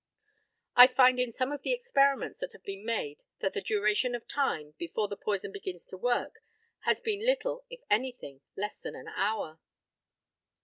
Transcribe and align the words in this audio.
I 0.75 0.87
find 0.87 1.19
in 1.19 1.31
some 1.31 1.51
of 1.51 1.61
the 1.61 1.73
experiments 1.73 2.39
that 2.39 2.53
have 2.53 2.63
been 2.63 2.83
made 2.83 3.21
that 3.41 3.53
the 3.53 3.61
duration 3.61 4.15
of 4.15 4.27
time, 4.27 4.73
before 4.79 5.07
the 5.07 5.15
poison 5.15 5.51
begins 5.51 5.85
to 5.89 5.95
work, 5.97 6.41
has 6.85 6.99
been 7.01 7.23
little, 7.23 7.65
if 7.69 7.81
anything, 7.87 8.41
less 8.57 8.79
than 8.81 8.95
an 8.95 9.09
hour. 9.09 9.59